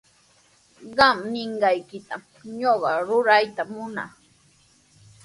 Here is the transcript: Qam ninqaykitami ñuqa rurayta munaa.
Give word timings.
Qam 0.97 1.17
ninqaykitami 1.31 2.29
ñuqa 2.59 2.91
rurayta 3.07 3.61
munaa. 3.73 4.11